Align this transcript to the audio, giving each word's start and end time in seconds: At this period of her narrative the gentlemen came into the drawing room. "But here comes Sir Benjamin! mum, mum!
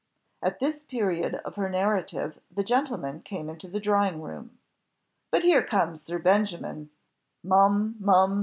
At 0.41 0.59
this 0.59 0.79
period 0.81 1.35
of 1.45 1.57
her 1.57 1.69
narrative 1.69 2.39
the 2.49 2.63
gentlemen 2.63 3.21
came 3.21 3.51
into 3.51 3.67
the 3.67 3.79
drawing 3.79 4.19
room. 4.19 4.57
"But 5.29 5.43
here 5.43 5.61
comes 5.61 6.01
Sir 6.01 6.17
Benjamin! 6.17 6.89
mum, 7.43 7.97
mum! 7.99 8.39